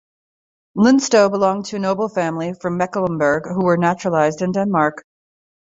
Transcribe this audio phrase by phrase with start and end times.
[0.75, 5.03] Linstow belonged to a noble family from Mecklenburg who were naturalized in Denmark.